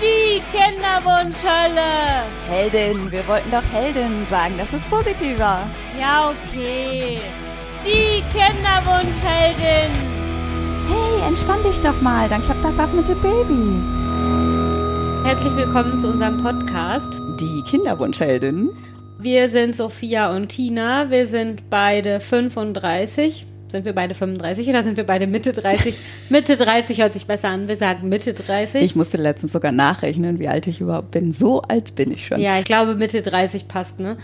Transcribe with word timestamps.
Die 0.00 0.40
Kinderwunschhölle. 0.52 2.22
Heldin, 2.48 3.10
wir 3.10 3.26
wollten 3.26 3.50
doch 3.50 3.62
Heldin 3.72 4.26
sagen, 4.28 4.54
das 4.56 4.72
ist 4.72 4.88
positiver. 4.88 5.66
Ja, 5.98 6.30
okay. 6.30 7.20
Die 7.84 8.22
Kinderwunschheldin. 8.32 9.90
Hey, 10.86 11.28
entspann 11.28 11.62
dich 11.62 11.80
doch 11.80 12.00
mal, 12.00 12.28
dann 12.28 12.42
klappt 12.42 12.64
das 12.64 12.78
auch 12.78 12.92
mit 12.92 13.08
dem 13.08 13.20
Baby. 13.20 13.82
Herzlich 15.26 15.56
willkommen 15.56 15.98
zu 15.98 16.08
unserem 16.08 16.36
Podcast. 16.36 17.20
Die 17.40 17.62
Kinderwunschheldin. 17.62 18.70
Wir 19.18 19.48
sind 19.48 19.74
Sophia 19.74 20.34
und 20.36 20.48
Tina. 20.48 21.10
Wir 21.10 21.26
sind 21.26 21.70
beide 21.70 22.20
35. 22.20 23.46
Sind 23.74 23.86
wir 23.86 23.92
beide 23.92 24.14
35 24.14 24.68
oder 24.68 24.84
sind 24.84 24.96
wir 24.96 25.02
beide 25.02 25.26
Mitte 25.26 25.52
30? 25.52 25.96
Mitte 26.30 26.56
30 26.56 27.00
hört 27.00 27.12
sich 27.12 27.26
besser 27.26 27.48
an. 27.48 27.66
Wir 27.66 27.74
sagen 27.74 28.08
Mitte 28.08 28.32
30. 28.32 28.80
Ich 28.80 28.94
musste 28.94 29.16
letztens 29.16 29.50
sogar 29.50 29.72
nachrechnen, 29.72 30.38
wie 30.38 30.46
alt 30.46 30.68
ich 30.68 30.80
überhaupt 30.80 31.10
bin. 31.10 31.32
So 31.32 31.60
alt 31.62 31.96
bin 31.96 32.12
ich 32.12 32.24
schon. 32.24 32.40
Ja, 32.40 32.56
ich 32.60 32.66
glaube 32.66 32.94
Mitte 32.94 33.20
30 33.20 33.66
passt, 33.66 33.98
ne? 33.98 34.16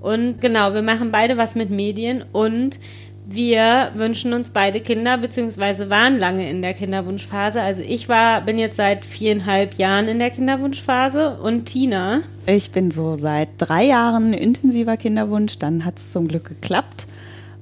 Und 0.00 0.40
genau, 0.40 0.74
wir 0.74 0.82
machen 0.82 1.12
beide 1.12 1.36
was 1.36 1.54
mit 1.54 1.70
Medien 1.70 2.24
und 2.32 2.80
wir 3.26 3.92
wünschen 3.94 4.32
uns 4.32 4.50
beide 4.50 4.80
Kinder, 4.80 5.18
beziehungsweise 5.18 5.88
waren 5.88 6.18
lange 6.18 6.50
in 6.50 6.60
der 6.60 6.74
Kinderwunschphase. 6.74 7.60
Also 7.60 7.82
ich 7.82 8.08
war, 8.08 8.40
bin 8.40 8.58
jetzt 8.58 8.74
seit 8.74 9.06
viereinhalb 9.06 9.74
Jahren 9.74 10.08
in 10.08 10.18
der 10.18 10.30
Kinderwunschphase 10.30 11.38
und 11.38 11.66
Tina. 11.66 12.22
Ich 12.46 12.72
bin 12.72 12.90
so 12.90 13.14
seit 13.14 13.50
drei 13.58 13.84
Jahren 13.84 14.32
intensiver 14.32 14.96
Kinderwunsch, 14.96 15.60
dann 15.60 15.84
hat 15.84 15.98
es 15.98 16.10
zum 16.10 16.26
Glück 16.26 16.48
geklappt. 16.48 17.06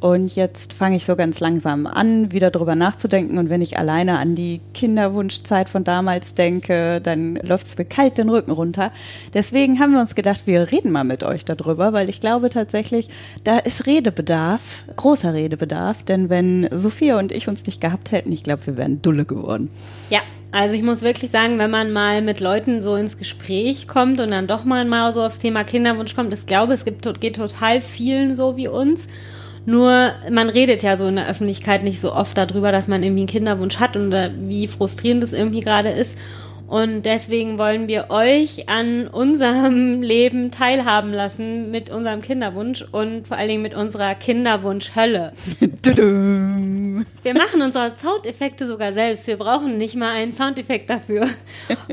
Und 0.00 0.36
jetzt 0.36 0.72
fange 0.72 0.96
ich 0.96 1.04
so 1.04 1.16
ganz 1.16 1.40
langsam 1.40 1.86
an, 1.86 2.30
wieder 2.30 2.50
drüber 2.50 2.76
nachzudenken. 2.76 3.38
Und 3.38 3.50
wenn 3.50 3.62
ich 3.62 3.78
alleine 3.78 4.18
an 4.18 4.36
die 4.36 4.60
Kinderwunschzeit 4.72 5.68
von 5.68 5.82
damals 5.82 6.34
denke, 6.34 7.00
dann 7.00 7.36
läuft 7.36 7.66
es 7.66 7.78
mir 7.78 7.84
kalt 7.84 8.16
den 8.16 8.28
Rücken 8.28 8.52
runter. 8.52 8.92
Deswegen 9.34 9.80
haben 9.80 9.92
wir 9.92 10.00
uns 10.00 10.14
gedacht, 10.14 10.42
wir 10.46 10.70
reden 10.70 10.92
mal 10.92 11.02
mit 11.04 11.24
euch 11.24 11.44
darüber, 11.44 11.92
weil 11.92 12.08
ich 12.08 12.20
glaube 12.20 12.48
tatsächlich, 12.48 13.08
da 13.42 13.58
ist 13.58 13.86
Redebedarf, 13.86 14.84
großer 14.94 15.34
Redebedarf. 15.34 16.04
Denn 16.04 16.30
wenn 16.30 16.68
Sophia 16.70 17.18
und 17.18 17.32
ich 17.32 17.48
uns 17.48 17.66
nicht 17.66 17.80
gehabt 17.80 18.12
hätten, 18.12 18.30
ich 18.30 18.44
glaube, 18.44 18.66
wir 18.66 18.76
wären 18.76 19.02
dulle 19.02 19.24
geworden. 19.24 19.68
Ja, 20.10 20.20
also 20.52 20.76
ich 20.76 20.82
muss 20.82 21.02
wirklich 21.02 21.30
sagen, 21.30 21.58
wenn 21.58 21.70
man 21.70 21.92
mal 21.92 22.22
mit 22.22 22.38
Leuten 22.40 22.82
so 22.82 22.94
ins 22.94 23.18
Gespräch 23.18 23.88
kommt 23.88 24.20
und 24.20 24.30
dann 24.30 24.46
doch 24.46 24.64
mal, 24.64 24.84
mal 24.84 25.12
so 25.12 25.22
aufs 25.24 25.40
Thema 25.40 25.64
Kinderwunsch 25.64 26.14
kommt, 26.14 26.32
ich 26.32 26.46
glaube, 26.46 26.72
es 26.72 26.84
gibt, 26.84 27.20
geht 27.20 27.36
total 27.36 27.80
vielen 27.80 28.36
so 28.36 28.56
wie 28.56 28.68
uns. 28.68 29.08
Nur 29.68 30.12
man 30.30 30.48
redet 30.48 30.82
ja 30.82 30.96
so 30.96 31.06
in 31.08 31.16
der 31.16 31.28
Öffentlichkeit 31.28 31.84
nicht 31.84 32.00
so 32.00 32.14
oft 32.14 32.38
darüber, 32.38 32.72
dass 32.72 32.88
man 32.88 33.02
irgendwie 33.02 33.20
einen 33.20 33.28
Kinderwunsch 33.28 33.78
hat 33.78 33.96
und 33.96 34.10
wie 34.48 34.66
frustrierend 34.66 35.22
es 35.22 35.34
irgendwie 35.34 35.60
gerade 35.60 35.90
ist. 35.90 36.16
Und 36.68 37.02
deswegen 37.02 37.58
wollen 37.58 37.86
wir 37.86 38.06
euch 38.08 38.70
an 38.70 39.08
unserem 39.08 40.00
Leben 40.02 40.50
teilhaben 40.52 41.12
lassen 41.12 41.70
mit 41.70 41.90
unserem 41.90 42.22
Kinderwunsch 42.22 42.82
und 42.92 43.28
vor 43.28 43.36
allen 43.36 43.48
Dingen 43.50 43.62
mit 43.62 43.74
unserer 43.74 44.14
Kinderwunschhölle. 44.14 45.32
wir 47.22 47.34
machen 47.34 47.62
unsere 47.62 47.94
Soundeffekte 47.96 48.66
sogar 48.66 48.92
selbst. 48.92 49.26
Wir 49.26 49.36
brauchen 49.36 49.78
nicht 49.78 49.94
mal 49.94 50.10
einen 50.10 50.32
Soundeffekt 50.32 50.90
dafür. 50.90 51.28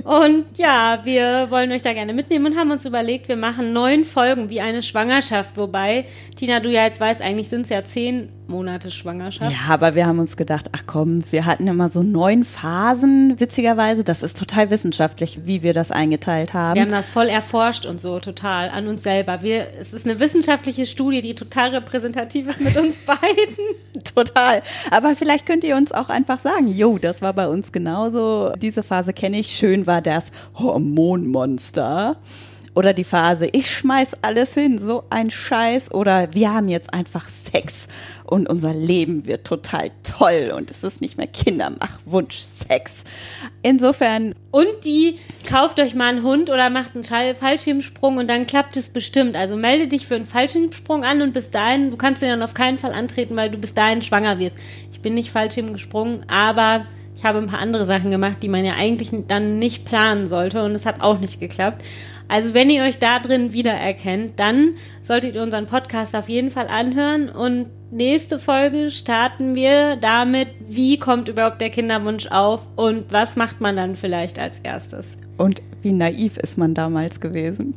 Und 0.03 0.45
ja, 0.57 0.99
wir 1.03 1.47
wollen 1.49 1.71
euch 1.71 1.81
da 1.81 1.93
gerne 1.93 2.13
mitnehmen 2.13 2.47
und 2.47 2.57
haben 2.57 2.71
uns 2.71 2.85
überlegt, 2.85 3.27
wir 3.27 3.37
machen 3.37 3.73
neun 3.73 4.03
Folgen 4.03 4.49
wie 4.49 4.61
eine 4.61 4.81
Schwangerschaft. 4.81 5.57
Wobei, 5.57 6.05
Tina, 6.35 6.59
du 6.59 6.69
ja 6.69 6.83
jetzt 6.83 6.99
weißt, 6.99 7.21
eigentlich 7.21 7.49
sind 7.49 7.61
es 7.61 7.69
ja 7.69 7.83
zehn 7.83 8.31
Monate 8.47 8.91
Schwangerschaft. 8.91 9.51
Ja, 9.51 9.73
aber 9.73 9.95
wir 9.95 10.05
haben 10.05 10.19
uns 10.19 10.37
gedacht, 10.37 10.69
ach 10.71 10.83
komm, 10.85 11.23
wir 11.31 11.45
hatten 11.45 11.67
immer 11.67 11.89
so 11.89 12.03
neun 12.03 12.43
Phasen, 12.43 13.39
witzigerweise. 13.39 14.03
Das 14.03 14.21
ist 14.21 14.37
total 14.37 14.69
wissenschaftlich, 14.69 15.39
wie 15.45 15.63
wir 15.63 15.73
das 15.73 15.91
eingeteilt 15.91 16.53
haben. 16.53 16.75
Wir 16.75 16.83
haben 16.83 16.91
das 16.91 17.09
voll 17.09 17.27
erforscht 17.27 17.85
und 17.85 17.99
so, 17.99 18.19
total, 18.19 18.69
an 18.69 18.87
uns 18.87 19.03
selber. 19.03 19.41
Wir, 19.41 19.67
es 19.79 19.93
ist 19.93 20.05
eine 20.05 20.19
wissenschaftliche 20.19 20.85
Studie, 20.85 21.21
die 21.21 21.35
total 21.35 21.69
repräsentativ 21.69 22.47
ist 22.47 22.61
mit 22.61 22.77
uns 22.77 22.97
beiden. 23.05 23.75
Total. 24.15 24.63
Aber 24.91 25.15
vielleicht 25.15 25.45
könnt 25.45 25.63
ihr 25.63 25.75
uns 25.75 25.91
auch 25.91 26.09
einfach 26.09 26.39
sagen, 26.39 26.67
jo, 26.67 26.97
das 26.97 27.21
war 27.21 27.33
bei 27.33 27.47
uns 27.47 27.71
genauso. 27.71 28.51
Diese 28.57 28.83
Phase 28.83 29.13
kenne 29.13 29.39
ich. 29.39 29.47
Schön 29.47 29.87
war 29.87 30.01
das 30.01 30.31
Hormonmonster. 30.55 32.17
Oder 32.75 32.93
die 32.93 33.05
Phase, 33.05 33.47
ich 33.53 33.71
schmeiß 33.71 34.17
alles 34.21 34.53
hin, 34.53 34.77
so 34.79 35.05
ein 35.09 35.31
Scheiß. 35.31 35.93
Oder 35.93 36.33
wir 36.33 36.53
haben 36.53 36.67
jetzt 36.67 36.93
einfach 36.93 37.29
Sex 37.29 37.87
und 38.25 38.49
unser 38.49 38.73
Leben 38.73 39.25
wird 39.25 39.45
total 39.45 39.91
toll 40.03 40.53
und 40.55 40.71
es 40.71 40.83
ist 40.83 41.01
nicht 41.01 41.17
mehr 41.17 41.27
Kindermachwunsch, 41.27 42.37
Sex. 42.37 43.03
Insofern. 43.61 44.33
Und 44.51 44.85
die, 44.85 45.19
kauft 45.47 45.79
euch 45.79 45.95
mal 45.95 46.09
einen 46.09 46.23
Hund 46.23 46.49
oder 46.49 46.69
macht 46.69 46.91
einen 46.95 47.35
Fallschirmsprung 47.35 48.17
und 48.17 48.29
dann 48.29 48.47
klappt 48.47 48.77
es 48.77 48.89
bestimmt. 48.89 49.35
Also 49.35 49.55
melde 49.55 49.87
dich 49.87 50.07
für 50.07 50.15
einen 50.15 50.25
Fallschirmsprung 50.25 51.03
an 51.03 51.21
und 51.21 51.33
bis 51.33 51.51
dahin, 51.51 51.91
du 51.91 51.97
kannst 51.97 52.21
den 52.21 52.29
dann 52.29 52.41
auf 52.41 52.53
keinen 52.53 52.77
Fall 52.77 52.93
antreten, 52.93 53.35
weil 53.35 53.49
du 53.49 53.57
bis 53.57 53.73
dahin 53.73 54.01
schwanger 54.01 54.39
wirst. 54.39 54.57
Ich 54.91 55.01
bin 55.01 55.13
nicht 55.13 55.31
Fallschirm 55.31 55.73
gesprungen, 55.73 56.25
aber 56.27 56.85
ich 57.17 57.23
habe 57.23 57.39
ein 57.39 57.47
paar 57.47 57.59
andere 57.59 57.85
Sachen 57.85 58.11
gemacht, 58.11 58.37
die 58.41 58.49
man 58.49 58.65
ja 58.65 58.73
eigentlich 58.73 59.09
dann 59.27 59.57
nicht 59.57 59.85
planen 59.85 60.27
sollte 60.27 60.63
und 60.63 60.71
es 60.71 60.85
hat 60.85 61.01
auch 61.01 61.19
nicht 61.19 61.39
geklappt. 61.39 61.83
Also 62.27 62.53
wenn 62.53 62.69
ihr 62.69 62.83
euch 62.83 62.97
da 62.97 63.19
drin 63.19 63.53
wiedererkennt, 63.53 64.39
dann 64.39 64.75
solltet 65.01 65.35
ihr 65.35 65.43
unseren 65.43 65.67
Podcast 65.67 66.15
auf 66.15 66.29
jeden 66.29 66.51
Fall 66.51 66.67
anhören 66.67 67.29
und 67.29 67.67
nächste 67.91 68.39
Folge 68.39 68.89
starten 68.89 69.55
wir 69.55 69.95
damit, 69.95 70.49
wie 70.67 70.97
kommt 70.97 71.29
überhaupt 71.29 71.61
der 71.61 71.69
Kinderwunsch 71.69 72.27
auf 72.27 72.67
und 72.75 73.11
was 73.11 73.35
macht 73.35 73.61
man 73.61 73.75
dann 73.75 73.95
vielleicht 73.95 74.39
als 74.39 74.59
erstes. 74.59 75.17
Und 75.37 75.61
wie 75.81 75.91
naiv 75.91 76.37
ist 76.37 76.57
man 76.57 76.73
damals 76.73 77.19
gewesen? 77.19 77.75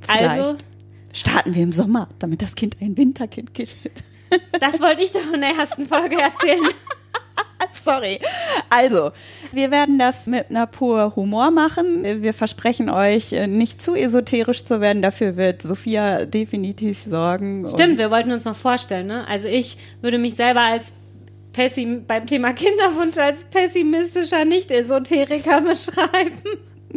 Vielleicht 0.00 0.40
also 0.40 0.56
starten 1.12 1.54
wir 1.54 1.62
im 1.62 1.72
Sommer, 1.72 2.08
damit 2.18 2.42
das 2.42 2.54
Kind 2.54 2.76
ein 2.80 2.96
Winterkind 2.96 3.56
wird. 3.58 4.04
Das 4.60 4.80
wollte 4.80 5.02
ich 5.02 5.12
doch 5.12 5.32
in 5.32 5.40
der 5.40 5.50
ersten 5.50 5.86
Folge 5.86 6.16
erzählen. 6.20 6.62
Sorry. 7.82 8.20
Also, 8.70 9.12
wir 9.52 9.70
werden 9.70 9.98
das 9.98 10.26
mit 10.26 10.50
einer 10.50 10.66
pur 10.66 11.14
Humor 11.16 11.50
machen. 11.50 12.04
Wir 12.22 12.32
versprechen 12.32 12.88
euch, 12.88 13.32
äh, 13.32 13.46
nicht 13.46 13.82
zu 13.82 13.94
esoterisch 13.94 14.64
zu 14.64 14.80
werden. 14.80 15.02
Dafür 15.02 15.36
wird 15.36 15.62
Sophia 15.62 16.24
definitiv 16.26 16.98
sorgen. 16.98 17.66
Stimmt, 17.66 17.98
wir 17.98 18.10
wollten 18.10 18.30
uns 18.32 18.44
noch 18.44 18.56
vorstellen. 18.56 19.06
Ne? 19.06 19.26
Also 19.26 19.48
ich 19.48 19.76
würde 20.00 20.18
mich 20.18 20.36
selber 20.36 20.60
als 20.60 20.92
Pessim 21.52 22.06
beim 22.06 22.26
Thema 22.26 22.52
Kinderwunsch 22.52 23.18
als 23.18 23.44
pessimistischer 23.44 24.44
Nicht-Esoteriker 24.44 25.60
beschreiben. 25.62 26.42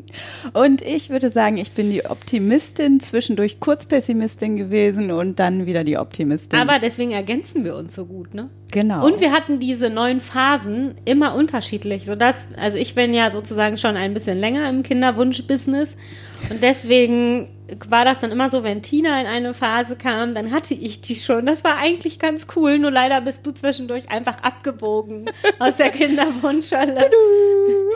Und 0.54 0.82
ich 0.82 1.10
würde 1.10 1.30
sagen, 1.30 1.58
ich 1.58 1.72
bin 1.72 1.90
die 1.90 2.06
Optimistin, 2.06 3.00
zwischendurch 3.00 3.60
kurz 3.60 3.86
Pessimistin 3.86 4.58
gewesen 4.58 5.12
und 5.12 5.40
dann 5.40 5.66
wieder 5.66 5.84
die 5.84 5.98
Optimistin. 5.98 6.60
Aber 6.60 6.80
deswegen 6.80 7.12
ergänzen 7.12 7.64
wir 7.64 7.76
uns 7.76 7.96
so 7.96 8.06
gut, 8.06 8.34
ne? 8.34 8.50
Genau. 8.72 9.06
Und 9.06 9.22
wir 9.22 9.32
hatten 9.32 9.60
diese 9.60 9.90
neuen 9.90 10.20
Phasen 10.20 10.96
immer 11.06 11.36
unterschiedlich, 11.36 12.06
sodass, 12.06 12.50
also 12.58 12.78
ich 12.78 12.96
bin 12.96 13.14
ja 13.14 13.32
sozusagen 13.32 13.78
schon 13.78 13.96
ein 13.96 14.14
bisschen 14.14 14.40
länger 14.40 14.70
im 14.70 14.84
Kinderwunsch-Business 14.84 15.98
und 16.50 16.62
deswegen 16.62 17.48
war 17.88 18.06
das 18.06 18.20
dann 18.20 18.32
immer 18.32 18.50
so, 18.50 18.64
wenn 18.64 18.84
Tina 18.84 19.20
in 19.20 19.28
eine 19.28 19.54
Phase 19.54 19.96
kam, 19.96 20.36
dann 20.36 20.52
hatte 20.52 20.74
ich 20.74 21.02
die 21.02 21.16
schon. 21.16 21.46
Das 21.46 21.64
war 21.64 21.78
eigentlich 21.78 22.20
ganz 22.20 22.48
cool, 22.56 22.78
nur 22.78 22.92
leider 22.92 23.22
bist 23.22 23.46
du 23.46 23.52
zwischendurch 23.52 24.10
einfach 24.12 24.38
abgebogen 24.44 25.26
aus 25.60 25.78
der 25.78 25.90
Kinderwunschhalle. 25.92 27.00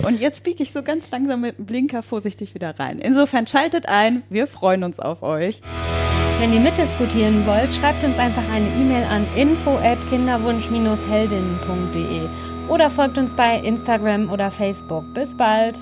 Und 0.03 0.19
jetzt 0.19 0.43
biege 0.43 0.63
ich 0.63 0.71
so 0.71 0.83
ganz 0.83 1.09
langsam 1.11 1.41
mit 1.41 1.57
dem 1.57 1.65
Blinker 1.65 2.03
vorsichtig 2.03 2.53
wieder 2.55 2.79
rein. 2.79 2.99
Insofern 2.99 3.47
schaltet 3.47 3.87
ein, 3.87 4.23
wir 4.29 4.47
freuen 4.47 4.83
uns 4.83 4.99
auf 4.99 5.23
euch. 5.23 5.61
Wenn 6.39 6.53
ihr 6.53 6.59
mitdiskutieren 6.61 7.45
wollt, 7.45 7.73
schreibt 7.73 8.03
uns 8.03 8.17
einfach 8.17 8.49
eine 8.49 8.69
E-Mail 8.69 9.03
an 9.03 9.27
info@kinderwunsch-heldinnen.de 9.35 12.29
oder 12.69 12.89
folgt 12.89 13.17
uns 13.17 13.33
bei 13.33 13.59
Instagram 13.59 14.31
oder 14.31 14.49
Facebook. 14.51 15.13
Bis 15.13 15.35
bald. 15.35 15.81